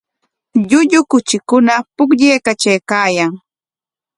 [0.69, 3.31] Llullu kuchikuna pukllaykatraykaayan.